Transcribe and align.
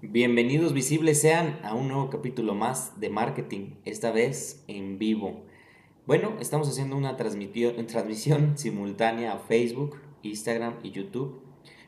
Bienvenidos 0.00 0.74
visibles 0.74 1.20
sean 1.20 1.58
a 1.64 1.74
un 1.74 1.88
nuevo 1.88 2.08
capítulo 2.08 2.54
más 2.54 3.00
de 3.00 3.10
marketing, 3.10 3.74
esta 3.84 4.12
vez 4.12 4.62
en 4.68 4.96
vivo. 4.96 5.42
Bueno, 6.06 6.34
estamos 6.38 6.68
haciendo 6.68 6.96
una 6.96 7.16
transmisión 7.16 8.56
simultánea 8.56 9.32
a 9.32 9.38
Facebook, 9.40 9.96
Instagram 10.22 10.76
y 10.84 10.92
YouTube. 10.92 11.40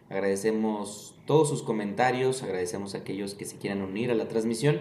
Agradecemos 0.08 1.14
todos 1.24 1.48
sus 1.48 1.62
comentarios, 1.62 2.42
agradecemos 2.42 2.96
a 2.96 2.98
aquellos 2.98 3.34
que 3.34 3.44
se 3.44 3.58
quieran 3.58 3.80
unir 3.80 4.10
a 4.10 4.16
la 4.16 4.26
transmisión. 4.26 4.80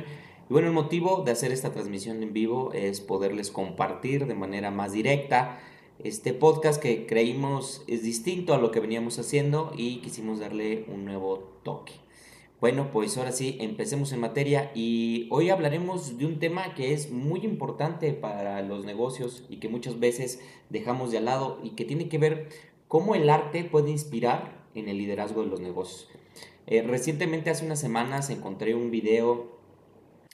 Y 0.49 0.53
bueno, 0.53 0.69
el 0.69 0.73
motivo 0.73 1.21
de 1.23 1.31
hacer 1.31 1.51
esta 1.51 1.71
transmisión 1.71 2.23
en 2.23 2.33
vivo 2.33 2.73
es 2.73 2.99
poderles 2.99 3.51
compartir 3.51 4.25
de 4.25 4.33
manera 4.33 4.71
más 4.71 4.91
directa 4.91 5.59
este 6.03 6.33
podcast 6.33 6.81
que 6.81 7.05
creímos 7.05 7.83
es 7.85 8.01
distinto 8.01 8.55
a 8.55 8.57
lo 8.57 8.71
que 8.71 8.79
veníamos 8.79 9.19
haciendo 9.19 9.71
y 9.77 9.97
quisimos 9.97 10.39
darle 10.39 10.85
un 10.87 11.05
nuevo 11.05 11.59
toque. 11.61 12.08
Bueno, 12.61 12.91
pues 12.91 13.17
ahora 13.17 13.31
sí, 13.31 13.55
empecemos 13.61 14.11
en 14.11 14.19
materia 14.19 14.71
y 14.75 15.29
hoy 15.31 15.49
hablaremos 15.49 16.17
de 16.17 16.25
un 16.25 16.39
tema 16.39 16.75
que 16.75 16.91
es 16.91 17.09
muy 17.09 17.39
importante 17.45 18.11
para 18.11 18.61
los 18.61 18.83
negocios 18.83 19.45
y 19.47 19.61
que 19.61 19.69
muchas 19.69 20.01
veces 20.01 20.41
dejamos 20.69 21.11
de 21.11 21.21
lado 21.21 21.61
y 21.63 21.69
que 21.71 21.85
tiene 21.85 22.09
que 22.09 22.17
ver 22.17 22.49
cómo 22.89 23.15
el 23.15 23.29
arte 23.29 23.63
puede 23.63 23.91
inspirar 23.91 24.67
en 24.75 24.89
el 24.89 24.97
liderazgo 24.97 25.41
de 25.41 25.47
los 25.47 25.61
negocios. 25.61 26.09
Eh, 26.67 26.81
recientemente, 26.81 27.49
hace 27.49 27.65
unas 27.65 27.79
semanas, 27.79 28.29
encontré 28.29 28.75
un 28.75 28.91
video 28.91 29.57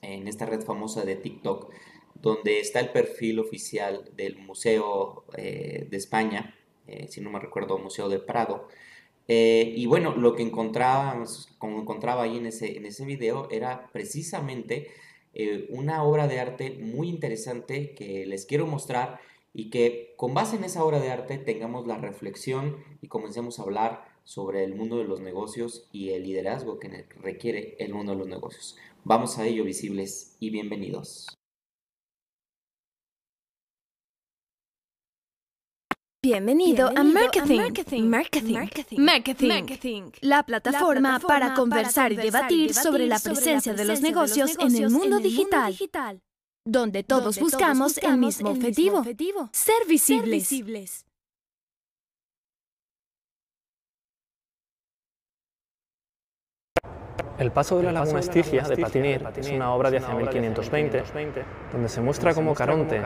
en 0.01 0.27
esta 0.27 0.47
red 0.47 0.61
famosa 0.61 1.05
de 1.05 1.17
TikTok 1.17 1.71
donde 2.15 2.59
está 2.59 2.79
el 2.79 2.89
perfil 2.89 3.37
oficial 3.37 4.09
del 4.15 4.37
Museo 4.37 5.25
eh, 5.37 5.85
de 5.91 5.97
España, 5.97 6.55
eh, 6.87 7.07
si 7.07 7.21
no 7.21 7.29
me 7.29 7.39
recuerdo, 7.39 7.77
Museo 7.77 8.09
de 8.09 8.17
Prado, 8.17 8.67
eh, 9.27 9.73
y 9.75 9.85
bueno, 9.87 10.15
lo 10.15 10.35
que 10.35 10.43
encontrábamos, 10.43 11.49
como 11.57 11.81
encontraba 11.81 12.23
ahí 12.23 12.37
en 12.37 12.45
ese, 12.45 12.77
en 12.77 12.85
ese 12.85 13.05
video 13.05 13.49
era 13.49 13.89
precisamente 13.91 14.89
eh, 15.33 15.67
una 15.69 16.03
obra 16.03 16.27
de 16.27 16.39
arte 16.39 16.77
muy 16.79 17.09
interesante 17.09 17.93
que 17.93 18.25
les 18.25 18.45
quiero 18.45 18.67
mostrar 18.67 19.19
y 19.53 19.69
que 19.69 20.13
con 20.17 20.33
base 20.33 20.57
en 20.57 20.63
esa 20.63 20.83
obra 20.83 20.99
de 20.99 21.11
arte 21.11 21.37
tengamos 21.37 21.87
la 21.87 21.97
reflexión 21.97 22.77
y 23.01 23.07
comencemos 23.07 23.59
a 23.59 23.63
hablar 23.63 24.05
sobre 24.23 24.63
el 24.63 24.75
mundo 24.75 24.97
de 24.97 25.05
los 25.05 25.21
negocios 25.21 25.87
y 25.91 26.09
el 26.09 26.23
liderazgo 26.23 26.79
que 26.79 27.05
requiere 27.21 27.75
el 27.79 27.93
mundo 27.93 28.13
de 28.13 28.19
los 28.19 28.27
negocios. 28.27 28.75
Vamos 29.03 29.37
a 29.37 29.45
ello, 29.45 29.63
visibles, 29.63 30.35
y 30.39 30.49
bienvenidos. 30.49 31.27
Bienvenido, 36.25 36.87
a 36.87 37.03
Marketing. 37.03 38.09
Marketing. 38.09 38.97
Marketing. 38.97 40.09
La, 40.21 40.41
plataforma 40.41 41.19
para, 41.19 41.53
conversar 41.53 42.11
y 42.13 42.15
debatir 42.15 42.73
sobre 42.73 43.05
la 43.05 43.19
presencia 43.19 43.75
de 43.75 43.85
los 43.85 44.01
negocios 44.01 44.57
en 44.57 44.75
el 44.75 44.89
mundo 44.89 45.19
digital, 45.19 45.77
donde 46.65 47.03
todos 47.03 47.39
buscamos 47.39 47.99
el 47.99 48.17
mismo 48.17 48.49
objetivo, 48.49 49.03
ser 49.51 49.85
visibles. 49.87 51.05
El 57.37 57.51
paso 57.51 57.77
de 57.77 57.83
la 57.83 57.91
Laguna 57.91 58.21
Estigia 58.21 58.63
de 58.63 58.77
Patinir 58.77 59.23
es 59.37 59.51
una 59.51 59.71
obra 59.75 59.91
de 59.91 59.97
hace 59.97 60.11
1520, 60.11 61.03
donde 61.71 61.87
se 61.87 62.01
muestra 62.01 62.33
como 62.33 62.55
Caronte, 62.55 62.99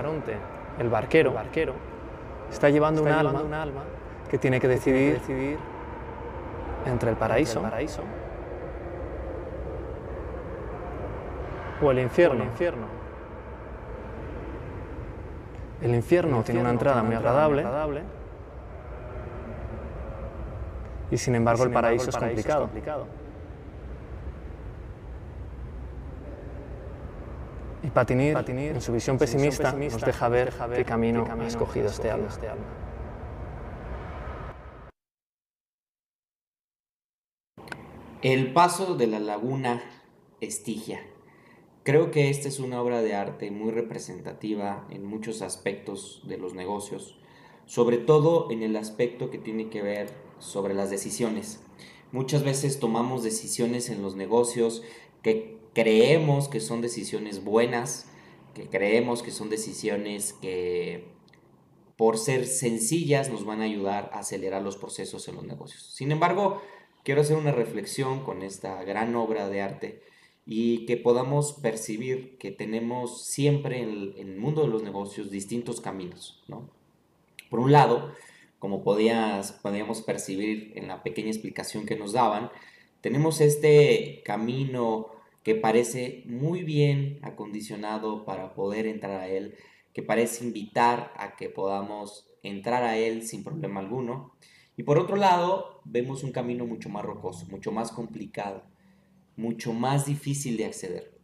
el 0.79 0.87
barquero, 0.87 1.33
está 2.51 2.69
llevando 2.69 3.01
un, 3.01 3.07
alma 3.09 3.83
que 4.29 4.37
tiene 4.37 4.59
que 4.59 4.67
decidir, 4.67 5.19
entre 6.85 7.11
el 7.11 7.17
paraíso, 7.17 7.61
o 11.81 11.91
el 11.91 11.99
infierno. 11.99 12.43
El 15.81 15.95
infierno, 15.95 16.43
tiene 16.43 16.59
una 16.61 16.71
entrada 16.71 17.03
muy 17.03 17.15
agradable, 17.15 17.63
y 21.11 21.17
sin 21.17 21.35
embargo, 21.35 21.63
el, 21.63 21.71
paraíso 21.71 22.09
es 22.09 22.17
complicado. 22.17 22.69
Y 27.81 27.87
Patinir, 27.87 28.35
en 28.35 28.81
su 28.81 28.91
visión 28.91 29.17
pesimista, 29.17 29.71
nos 29.71 30.01
deja 30.01 30.27
ver 30.27 30.53
qué 30.75 30.83
camino 30.83 31.25
ha 31.25 31.47
escogido 31.47 31.87
este 31.87 32.11
alma. 32.11 32.27
Este 32.27 32.47
El 38.21 38.51
paso 38.51 38.95
de 38.95 39.07
la 39.07 39.19
laguna 39.19 39.81
Estigia. 40.41 40.99
Creo 41.83 42.11
que 42.11 42.29
esta 42.29 42.49
es 42.49 42.59
una 42.59 42.81
obra 42.81 43.01
de 43.01 43.15
arte 43.15 43.49
muy 43.49 43.71
representativa 43.71 44.85
en 44.89 45.05
muchos 45.05 45.41
aspectos 45.41 46.21
de 46.25 46.37
los 46.37 46.53
negocios, 46.53 47.17
sobre 47.65 47.97
todo 47.97 48.51
en 48.51 48.61
el 48.61 48.75
aspecto 48.75 49.29
que 49.29 49.37
tiene 49.37 49.69
que 49.69 49.81
ver 49.81 50.09
sobre 50.39 50.73
las 50.73 50.89
decisiones. 50.89 51.61
Muchas 52.11 52.43
veces 52.43 52.79
tomamos 52.79 53.23
decisiones 53.23 53.89
en 53.89 54.01
los 54.01 54.17
negocios 54.17 54.83
que 55.21 55.58
creemos 55.73 56.47
que 56.47 56.59
son 56.59 56.81
decisiones 56.81 57.43
buenas, 57.43 58.09
que 58.53 58.67
creemos 58.67 59.23
que 59.23 59.31
son 59.31 59.49
decisiones 59.49 60.33
que 60.33 61.07
por 61.97 62.17
ser 62.17 62.47
sencillas 62.47 63.29
nos 63.29 63.43
van 63.45 63.61
a 63.61 63.65
ayudar 63.65 64.09
a 64.13 64.19
acelerar 64.19 64.61
los 64.61 64.77
procesos 64.77 65.27
en 65.27 65.35
los 65.35 65.43
negocios. 65.43 65.83
Sin 65.93 66.11
embargo, 66.11 66.61
quiero 67.03 67.21
hacer 67.21 67.35
una 67.35 67.51
reflexión 67.51 68.23
con 68.23 68.41
esta 68.41 68.81
gran 68.83 69.15
obra 69.15 69.49
de 69.49 69.61
arte 69.61 70.01
y 70.45 70.85
que 70.85 70.97
podamos 70.97 71.53
percibir 71.53 72.37
que 72.37 72.51
tenemos 72.51 73.25
siempre 73.25 73.81
en 73.81 74.13
el, 74.17 74.37
mundo 74.37 74.61
de 74.61 74.69
los 74.69 74.81
negocios 74.81 75.29
distintos 75.29 75.81
caminos. 75.81 76.43
Por 77.49 77.59
un 77.59 77.71
lado, 77.71 78.13
como 78.59 78.83
podías, 78.83 79.51
podíamos 79.51 80.01
percibir 80.01 80.71
en 80.75 80.87
la 80.87 81.03
pequeña 81.03 81.29
explicación 81.29 81.85
que 81.85 81.95
nos 81.95 82.13
daban, 82.13 82.49
tenemos 83.01 83.41
este 83.41 84.21
camino 84.25 85.18
que 85.43 85.55
parece 85.55 86.23
muy 86.25 86.63
bien 86.63 87.19
acondicionado 87.21 88.25
para 88.25 88.53
poder 88.53 88.85
entrar 88.87 89.19
a 89.21 89.27
Él, 89.27 89.55
que 89.93 90.03
parece 90.03 90.43
invitar 90.45 91.13
a 91.17 91.35
que 91.35 91.49
podamos 91.49 92.27
entrar 92.43 92.83
a 92.83 92.97
Él 92.97 93.25
sin 93.25 93.43
problema 93.43 93.79
alguno. 93.79 94.33
Y 94.77 94.83
por 94.83 94.97
otro 94.97 95.15
lado, 95.15 95.81
vemos 95.85 96.23
un 96.23 96.31
camino 96.31 96.65
mucho 96.65 96.89
más 96.89 97.03
rocoso, 97.03 97.47
mucho 97.47 97.71
más 97.71 97.91
complicado, 97.91 98.63
mucho 99.35 99.73
más 99.73 100.05
difícil 100.05 100.57
de 100.57 100.65
acceder. 100.65 101.17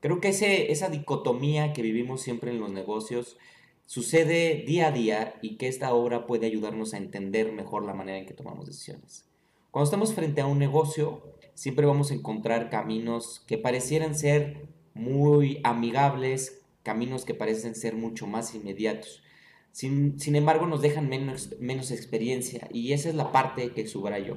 Creo 0.00 0.20
que 0.20 0.28
ese, 0.28 0.72
esa 0.72 0.88
dicotomía 0.88 1.72
que 1.72 1.82
vivimos 1.82 2.22
siempre 2.22 2.50
en 2.50 2.60
los 2.60 2.70
negocios 2.70 3.36
sucede 3.86 4.64
día 4.66 4.88
a 4.88 4.92
día 4.92 5.34
y 5.42 5.56
que 5.56 5.68
esta 5.68 5.94
obra 5.94 6.26
puede 6.26 6.46
ayudarnos 6.46 6.94
a 6.94 6.98
entender 6.98 7.52
mejor 7.52 7.84
la 7.84 7.94
manera 7.94 8.18
en 8.18 8.26
que 8.26 8.34
tomamos 8.34 8.66
decisiones. 8.66 9.31
Cuando 9.72 9.84
estamos 9.84 10.12
frente 10.12 10.42
a 10.42 10.46
un 10.46 10.58
negocio, 10.58 11.22
siempre 11.54 11.86
vamos 11.86 12.10
a 12.10 12.14
encontrar 12.14 12.68
caminos 12.68 13.42
que 13.46 13.56
parecieran 13.56 14.14
ser 14.14 14.68
muy 14.92 15.60
amigables, 15.64 16.60
caminos 16.82 17.24
que 17.24 17.32
parecen 17.32 17.74
ser 17.74 17.94
mucho 17.94 18.26
más 18.26 18.54
inmediatos. 18.54 19.22
Sin, 19.70 20.36
embargo, 20.36 20.66
nos 20.66 20.82
dejan 20.82 21.08
menos, 21.08 21.56
menos 21.58 21.90
experiencia 21.90 22.68
y 22.70 22.92
esa 22.92 23.08
es 23.08 23.14
la 23.14 23.32
parte 23.32 23.72
que 23.72 23.86
subrayo. 23.86 24.36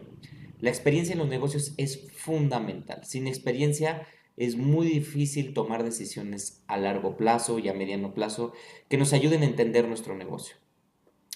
La 0.62 0.70
experiencia 0.70 1.12
en 1.12 1.20
los 1.20 1.28
negocios 1.28 1.74
es 1.76 2.10
fundamental. 2.14 3.04
Sin 3.04 3.28
experiencia 3.28 4.08
es 4.38 4.56
muy 4.56 4.88
difícil 4.88 5.54
tomar 5.54 5.84
decisiones 5.84 6.64
a 6.68 6.78
largo 6.78 7.18
plazo 7.18 7.60
y 7.60 7.68
a 7.68 7.74
mediano 7.74 8.14
plazo 8.14 8.54
que 8.88 8.98
nos 8.98 9.12
ayuden 9.12 9.42
a 9.42 9.48
entender 9.48 9.86
nuestro 9.86 10.16
negocio. 10.16 10.56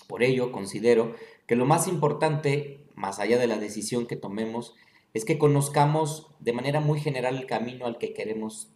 Por 0.08 0.24
ello, 0.24 0.54
considero 0.54 1.16
que 1.46 1.56
lo 1.56 1.66
más 1.66 1.88
importante, 1.88 2.80
más 3.00 3.20
allá 3.20 3.38
de 3.38 3.48
la 3.48 3.58
decisión 3.58 4.06
que 4.06 4.18
tomemos, 4.18 4.76
es 5.14 5.24
que 5.24 5.40
conozcamos 5.40 6.28
de 6.40 6.52
manera 6.52 6.82
muy 6.82 7.00
general 7.00 7.38
el 7.38 7.46
camino 7.46 7.86
al 7.86 7.98
que 7.98 8.14
queremos 8.14 8.68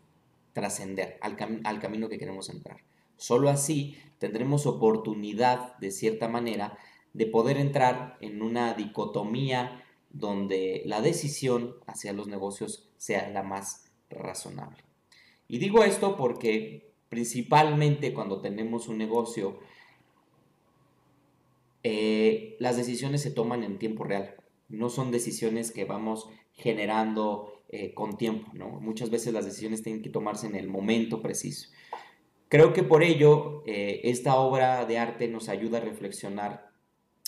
trascender, 0.53 1.17
al, 1.21 1.35
al, 1.65 1.79
camino 1.79 2.07
que 2.07 2.17
queremos 2.17 2.49
entrar. 2.49 2.77
Solo 3.17 3.49
así 3.49 3.97
tendremos 4.19 4.65
oportunidad, 4.65 5.77
de 5.77 5.91
cierta 5.91 6.29
manera, 6.29 6.77
de 7.11 7.25
poder 7.25 7.57
entrar 7.57 8.17
en 8.21 8.41
una 8.41 8.73
dicotomía 8.73 9.83
donde 10.09 10.83
la 10.85 11.01
decisión 11.01 11.75
hacia 11.85 12.13
los 12.13 12.27
negocios 12.27 12.89
sea 12.97 13.29
la 13.29 13.43
más 13.43 13.91
razonable. 14.09 14.83
Y 15.49 15.57
digo 15.57 15.83
esto 15.83 16.15
porque 16.15 16.93
principalmente 17.09 18.13
cuando 18.13 18.39
tenemos 18.39 18.87
un 18.87 18.97
negocio, 18.97 19.59
eh, 21.83 22.56
las 22.59 22.77
decisiones 22.77 23.21
se 23.21 23.31
toman 23.31 23.63
en 23.63 23.77
tiempo 23.77 24.03
real 24.03 24.35
no 24.74 24.89
son 24.89 25.12
decisiones 25.12 25.71
que 25.71 25.85
vamos 25.85 26.27
generando 26.53 27.63
eh, 27.69 27.94
con 27.94 28.18
tiempo. 28.18 28.51
Muchas 28.81 29.09
veces 29.09 29.33
las 29.33 29.45
decisiones 29.45 29.83
tienen 29.83 30.01
que 30.01 30.09
tomarse 30.09 30.47
en 30.47 30.56
el 30.56 30.68
momento 30.68 31.21
preciso. 31.21 31.69
Creo 32.50 32.74
que 32.74 32.83
por 32.83 33.03
ello 33.03 33.63
eh, 33.65 34.01
esta 34.03 34.35
obra 34.35 34.85
de 34.85 34.97
arte 34.97 35.27
nos 35.27 35.50
ayuda 35.50 35.77
a 35.77 35.81
reflexionar 35.81 36.71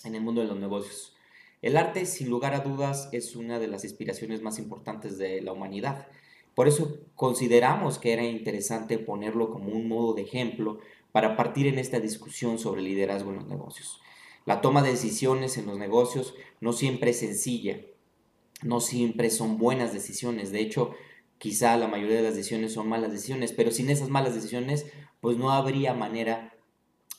en 0.03 0.15
el 0.15 0.21
mundo 0.21 0.41
de 0.41 0.47
los 0.47 0.59
negocios. 0.59 1.15
El 1.61 1.77
arte, 1.77 2.05
sin 2.05 2.29
lugar 2.29 2.53
a 2.53 2.59
dudas, 2.59 3.09
es 3.11 3.35
una 3.35 3.59
de 3.59 3.67
las 3.67 3.83
inspiraciones 3.83 4.41
más 4.41 4.59
importantes 4.59 5.17
de 5.17 5.41
la 5.41 5.51
humanidad. 5.51 6.07
Por 6.53 6.67
eso 6.67 6.99
consideramos 7.15 7.97
que 7.97 8.13
era 8.13 8.23
interesante 8.23 8.99
ponerlo 8.99 9.49
como 9.51 9.71
un 9.71 9.87
modo 9.87 10.13
de 10.13 10.21
ejemplo 10.21 10.79
para 11.11 11.35
partir 11.35 11.67
en 11.67 11.79
esta 11.79 11.99
discusión 11.99 12.59
sobre 12.59 12.81
liderazgo 12.81 13.31
en 13.31 13.37
los 13.37 13.47
negocios. 13.47 13.99
La 14.45 14.61
toma 14.61 14.83
de 14.83 14.91
decisiones 14.91 15.57
en 15.57 15.65
los 15.65 15.77
negocios 15.77 16.35
no 16.61 16.71
siempre 16.71 17.11
es 17.11 17.19
sencilla, 17.19 17.81
no 18.61 18.79
siempre 18.79 19.29
son 19.29 19.57
buenas 19.57 19.91
decisiones. 19.91 20.51
De 20.51 20.61
hecho, 20.61 20.91
quizá 21.37 21.75
la 21.77 21.87
mayoría 21.87 22.17
de 22.17 22.23
las 22.23 22.35
decisiones 22.35 22.73
son 22.73 22.87
malas 22.87 23.11
decisiones, 23.11 23.53
pero 23.53 23.71
sin 23.71 23.89
esas 23.89 24.09
malas 24.09 24.35
decisiones, 24.35 24.85
pues 25.19 25.37
no 25.37 25.51
habría 25.51 25.93
manera 25.93 26.55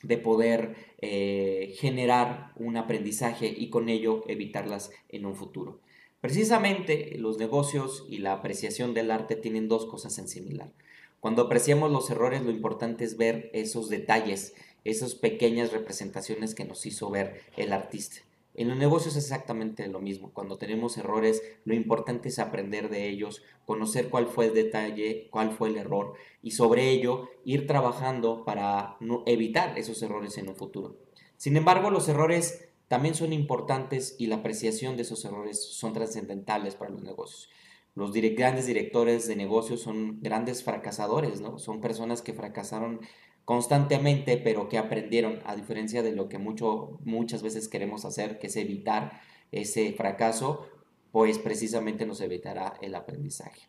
de 0.02 0.18
poder 0.18 0.76
eh, 0.98 1.74
generar 1.78 2.52
un 2.56 2.76
aprendizaje 2.76 3.52
y 3.56 3.70
con 3.70 3.88
ello 3.88 4.22
evitarlas 4.28 4.90
en 5.08 5.26
un 5.26 5.34
futuro. 5.34 5.80
Precisamente 6.20 7.16
los 7.18 7.38
negocios 7.38 8.04
y 8.08 8.18
la 8.18 8.32
apreciación 8.32 8.94
del 8.94 9.10
arte 9.10 9.36
tienen 9.36 9.68
dos 9.68 9.86
cosas 9.86 10.18
en 10.18 10.28
similar. 10.28 10.72
Cuando 11.20 11.42
apreciamos 11.42 11.90
los 11.90 12.10
errores, 12.10 12.42
lo 12.42 12.50
importante 12.50 13.04
es 13.04 13.16
ver 13.16 13.50
esos 13.52 13.88
detalles, 13.88 14.54
esas 14.90 15.14
pequeñas 15.14 15.72
representaciones 15.72 16.54
que 16.54 16.64
nos 16.64 16.86
hizo 16.86 17.10
ver 17.10 17.40
el 17.56 17.72
artista. 17.72 18.18
En 18.58 18.68
los 18.68 18.78
negocios 18.78 19.16
es 19.16 19.24
exactamente 19.24 19.86
lo 19.86 20.00
mismo. 20.00 20.30
Cuando 20.32 20.56
tenemos 20.56 20.96
errores, 20.96 21.42
lo 21.66 21.74
importante 21.74 22.30
es 22.30 22.38
aprender 22.38 22.88
de 22.88 23.06
ellos, 23.06 23.42
conocer 23.66 24.08
cuál 24.08 24.28
fue 24.28 24.46
el 24.46 24.54
detalle, 24.54 25.28
cuál 25.30 25.52
fue 25.52 25.68
el 25.68 25.76
error 25.76 26.14
y 26.42 26.52
sobre 26.52 26.88
ello 26.88 27.28
ir 27.44 27.66
trabajando 27.66 28.46
para 28.46 28.96
evitar 29.26 29.78
esos 29.78 30.02
errores 30.02 30.38
en 30.38 30.48
un 30.48 30.56
futuro. 30.56 30.96
Sin 31.36 31.58
embargo, 31.58 31.90
los 31.90 32.08
errores 32.08 32.66
también 32.88 33.14
son 33.14 33.34
importantes 33.34 34.16
y 34.18 34.26
la 34.26 34.36
apreciación 34.36 34.96
de 34.96 35.02
esos 35.02 35.22
errores 35.26 35.62
son 35.62 35.92
trascendentales 35.92 36.76
para 36.76 36.92
los 36.92 37.02
negocios. 37.02 37.50
Los 37.94 38.12
grandes 38.12 38.66
directores 38.66 39.26
de 39.26 39.36
negocios 39.36 39.80
son 39.80 40.20
grandes 40.20 40.62
fracasadores, 40.62 41.40
¿no? 41.40 41.58
Son 41.58 41.80
personas 41.80 42.22
que 42.22 42.34
fracasaron 42.34 43.00
constantemente, 43.46 44.36
pero 44.36 44.68
que 44.68 44.76
aprendieron, 44.76 45.40
a 45.46 45.54
diferencia 45.54 46.02
de 46.02 46.12
lo 46.12 46.28
que 46.28 46.36
mucho, 46.36 46.98
muchas 47.04 47.44
veces 47.44 47.68
queremos 47.68 48.04
hacer, 48.04 48.40
que 48.40 48.48
es 48.48 48.56
evitar 48.56 49.20
ese 49.52 49.92
fracaso, 49.92 50.68
pues 51.12 51.38
precisamente 51.38 52.06
nos 52.06 52.20
evitará 52.20 52.74
el 52.82 52.96
aprendizaje. 52.96 53.68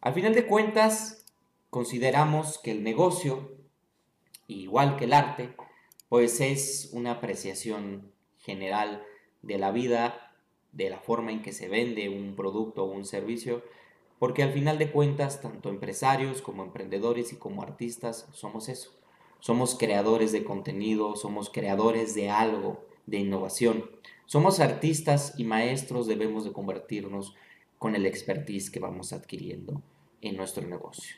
Al 0.00 0.12
final 0.12 0.34
de 0.34 0.44
cuentas, 0.44 1.24
consideramos 1.70 2.58
que 2.58 2.72
el 2.72 2.82
negocio, 2.82 3.56
igual 4.48 4.96
que 4.96 5.04
el 5.04 5.12
arte, 5.12 5.54
pues 6.08 6.40
es 6.40 6.90
una 6.92 7.12
apreciación 7.12 8.10
general 8.38 9.04
de 9.42 9.58
la 9.58 9.70
vida, 9.70 10.34
de 10.72 10.90
la 10.90 10.98
forma 10.98 11.30
en 11.30 11.42
que 11.42 11.52
se 11.52 11.68
vende 11.68 12.08
un 12.08 12.34
producto 12.34 12.82
o 12.82 12.92
un 12.92 13.04
servicio, 13.04 13.62
porque 14.20 14.42
al 14.42 14.52
final 14.52 14.76
de 14.76 14.92
cuentas, 14.92 15.40
tanto 15.40 15.70
empresarios 15.70 16.42
como 16.42 16.62
emprendedores 16.62 17.32
y 17.32 17.36
como 17.36 17.62
artistas 17.62 18.28
somos 18.32 18.68
eso. 18.68 18.92
Somos 19.40 19.74
creadores 19.74 20.30
de 20.30 20.44
contenido, 20.44 21.16
somos 21.16 21.48
creadores 21.48 22.14
de 22.14 22.28
algo, 22.28 22.84
de 23.06 23.16
innovación. 23.16 23.90
Somos 24.26 24.60
artistas 24.60 25.32
y 25.38 25.44
maestros 25.44 26.06
debemos 26.06 26.44
de 26.44 26.52
convertirnos 26.52 27.34
con 27.78 27.96
el 27.96 28.04
expertise 28.04 28.70
que 28.70 28.78
vamos 28.78 29.14
adquiriendo 29.14 29.80
en 30.20 30.36
nuestro 30.36 30.68
negocio. 30.68 31.16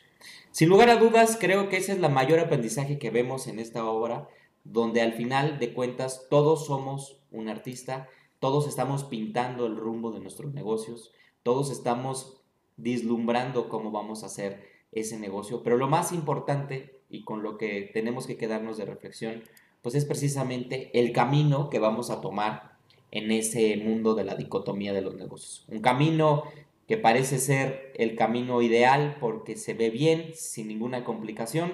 Sin 0.53 0.69
lugar 0.69 0.89
a 0.89 0.97
dudas, 0.97 1.37
creo 1.41 1.69
que 1.69 1.79
ese 1.79 1.91
es 1.91 1.99
la 1.99 2.09
mayor 2.09 2.39
aprendizaje 2.39 3.01
que 3.01 3.11
vemos 3.11 3.49
en 3.49 3.59
esta 3.59 3.85
obra, 3.85 4.29
donde 4.63 5.03
al 5.03 5.15
final 5.15 5.59
de 5.59 5.75
cuentas 5.75 6.29
todos 6.31 6.67
somos 6.67 7.19
un 7.33 7.49
artista, 7.49 8.09
todos 8.39 8.69
estamos 8.69 9.03
pintando 9.03 9.67
el 9.67 9.77
rumbo 9.77 10.13
de 10.13 10.21
nuestros 10.21 10.55
negocios, 10.55 11.11
todos 11.43 11.73
estamos 11.73 12.42
vislumbrando 12.77 13.69
cómo 13.69 13.91
vamos 13.91 14.23
a 14.23 14.27
hacer 14.27 14.69
ese 14.93 15.19
negocio. 15.19 15.63
Pero 15.63 15.77
lo 15.77 15.89
más 15.89 16.13
importante 16.13 17.01
y 17.09 17.25
con 17.25 17.43
lo 17.43 17.59
que 17.59 17.91
tenemos 17.93 18.27
que 18.27 18.37
quedarnos 18.37 18.77
de 18.77 18.85
reflexión, 18.85 19.43
pues 19.83 19.95
es 19.95 20.05
precisamente 20.05 20.91
el 20.99 21.13
camino 21.13 21.71
que 21.71 21.79
vamos 21.79 22.11
a 22.11 22.21
tomar 22.21 22.79
en 23.11 23.31
ese 23.31 23.77
mundo 23.77 24.15
de 24.15 24.25
la 24.25 24.35
dicotomía 24.35 24.93
de 24.93 25.03
los 25.03 25.15
negocios. 25.15 25.65
Un 25.69 25.81
camino 25.81 26.45
que 26.89 26.97
parece 26.97 27.39
ser 27.39 27.93
el 27.97 28.17
camino 28.17 28.63
ideal 28.63 29.17
porque 29.21 29.57
se 29.57 29.75
ve 29.75 29.91
bien, 29.91 30.33
sin 30.35 30.69
ninguna 30.69 31.05
complicación, 31.05 31.73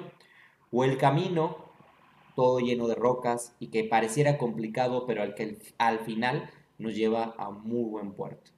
o 0.71 0.85
el 0.85 0.99
camino 0.99 1.69
todo 2.35 2.61
lleno 2.61 2.87
de 2.87 2.95
rocas 2.95 3.57
y 3.59 3.69
que 3.69 3.83
pareciera 3.83 4.39
complicado, 4.39 5.07
pero 5.07 5.23
al 5.23 5.35
que 5.35 5.59
al 5.79 5.99
final 6.01 6.49
nos 6.79 6.95
lleva 6.95 7.35
a 7.37 7.51
muy 7.51 7.91
buen 7.91 8.13
puerto. 8.13 8.53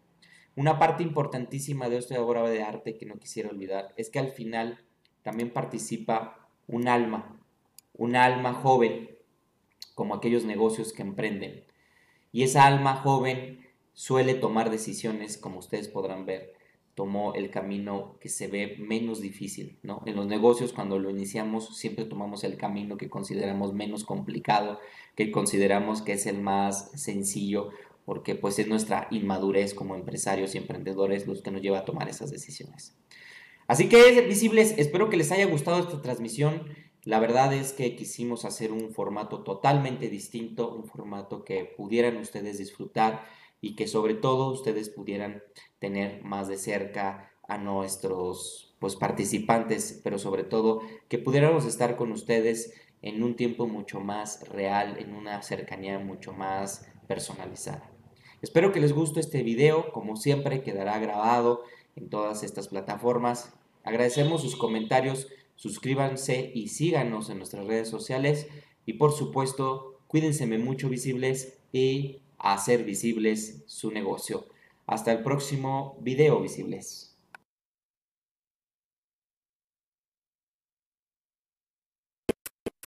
Una 0.56 0.78
parte 0.78 1.02
importantísima 1.02 1.88
de 1.88 1.98
esta 1.98 2.20
obra 2.20 2.48
de 2.48 2.62
arte 2.62 2.96
que 2.96 3.06
no 3.06 3.18
quisiera 3.18 3.50
olvidar 3.50 3.94
es 3.96 4.10
que 4.10 4.18
al 4.18 4.30
final 4.30 4.84
también 5.22 5.52
participa 5.52 6.48
un 6.66 6.88
alma, 6.88 7.40
un 7.94 8.16
alma 8.16 8.54
joven, 8.54 9.10
como 9.94 10.14
aquellos 10.14 10.44
negocios 10.44 10.92
que 10.92 11.02
emprenden. 11.02 11.64
Y 12.32 12.42
esa 12.42 12.66
alma 12.66 12.96
joven 12.96 13.66
suele 13.92 14.34
tomar 14.34 14.70
decisiones, 14.70 15.36
como 15.36 15.58
ustedes 15.58 15.88
podrán 15.88 16.26
ver, 16.26 16.54
tomó 16.94 17.34
el 17.34 17.50
camino 17.50 18.16
que 18.20 18.28
se 18.28 18.48
ve 18.48 18.76
menos 18.78 19.20
difícil, 19.20 19.78
¿no? 19.82 20.02
En 20.06 20.16
los 20.16 20.26
negocios 20.26 20.72
cuando 20.72 20.98
lo 20.98 21.10
iniciamos 21.10 21.76
siempre 21.76 22.04
tomamos 22.04 22.44
el 22.44 22.56
camino 22.56 22.96
que 22.96 23.08
consideramos 23.08 23.72
menos 23.72 24.04
complicado, 24.04 24.78
que 25.14 25.30
consideramos 25.30 26.02
que 26.02 26.12
es 26.12 26.26
el 26.26 26.40
más 26.40 26.90
sencillo 27.00 27.70
porque 28.10 28.34
pues 28.34 28.58
es 28.58 28.66
nuestra 28.66 29.06
inmadurez 29.12 29.72
como 29.72 29.94
empresarios 29.94 30.56
y 30.56 30.58
emprendedores 30.58 31.28
los 31.28 31.42
que 31.42 31.52
nos 31.52 31.62
lleva 31.62 31.78
a 31.78 31.84
tomar 31.84 32.08
esas 32.08 32.32
decisiones. 32.32 32.96
Así 33.68 33.88
que 33.88 34.22
visibles, 34.22 34.74
espero 34.78 35.08
que 35.08 35.16
les 35.16 35.30
haya 35.30 35.46
gustado 35.46 35.78
esta 35.78 36.02
transmisión. 36.02 36.64
La 37.04 37.20
verdad 37.20 37.54
es 37.54 37.72
que 37.72 37.94
quisimos 37.94 38.44
hacer 38.44 38.72
un 38.72 38.90
formato 38.90 39.44
totalmente 39.44 40.08
distinto, 40.08 40.74
un 40.74 40.88
formato 40.88 41.44
que 41.44 41.72
pudieran 41.76 42.16
ustedes 42.16 42.58
disfrutar 42.58 43.22
y 43.60 43.76
que 43.76 43.86
sobre 43.86 44.14
todo 44.14 44.50
ustedes 44.50 44.88
pudieran 44.88 45.44
tener 45.78 46.24
más 46.24 46.48
de 46.48 46.58
cerca 46.58 47.30
a 47.46 47.58
nuestros 47.58 48.74
pues 48.80 48.96
participantes, 48.96 50.00
pero 50.02 50.18
sobre 50.18 50.42
todo 50.42 50.82
que 51.08 51.18
pudiéramos 51.18 51.64
estar 51.64 51.94
con 51.94 52.10
ustedes 52.10 52.74
en 53.02 53.22
un 53.22 53.36
tiempo 53.36 53.68
mucho 53.68 54.00
más 54.00 54.48
real, 54.48 54.98
en 54.98 55.14
una 55.14 55.42
cercanía 55.42 56.00
mucho 56.00 56.32
más 56.32 56.88
personalizada. 57.06 57.89
Espero 58.42 58.72
que 58.72 58.80
les 58.80 58.92
guste 58.92 59.20
este 59.20 59.42
video, 59.42 59.92
como 59.92 60.16
siempre 60.16 60.62
quedará 60.62 60.98
grabado 60.98 61.62
en 61.94 62.08
todas 62.08 62.42
estas 62.42 62.68
plataformas. 62.68 63.52
Agradecemos 63.84 64.42
sus 64.42 64.56
comentarios, 64.56 65.28
suscríbanse 65.56 66.50
y 66.54 66.68
síganos 66.68 67.28
en 67.28 67.38
nuestras 67.38 67.66
redes 67.66 67.88
sociales 67.88 68.46
y 68.86 68.94
por 68.94 69.12
supuesto 69.12 70.00
cuídense 70.06 70.46
mucho 70.46 70.88
visibles 70.88 71.58
y 71.72 72.22
hacer 72.38 72.84
visibles 72.84 73.62
su 73.66 73.90
negocio. 73.90 74.46
Hasta 74.86 75.12
el 75.12 75.22
próximo 75.22 75.98
video 76.00 76.40
visibles. 76.40 77.09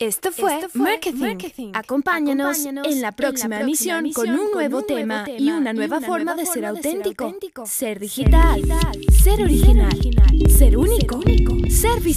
Esto 0.07 0.33
fue, 0.33 0.60
Marketing. 0.74 1.72
Acompáñanos, 1.74 2.65
en 2.65 3.01
la 3.01 3.13
próxima, 3.13 3.62
emisión, 3.62 4.12
con 4.12 4.29
un 4.29 4.51
nuevo, 4.51 4.83
tema, 4.83 5.25
y 5.38 5.50
una 5.50 5.72
nueva, 5.72 6.01
forma, 6.01 6.36
de, 6.36 6.45
ser 6.45 6.65
auténtico. 6.65 7.33
Ser 7.65 8.00
digital, 8.00 8.62
ser, 9.24 9.41
original, 9.41 9.98
ser, 10.50 10.77
único, 10.77 11.22
ser, 11.22 11.31
único, 11.31 11.69
ser 11.69 12.03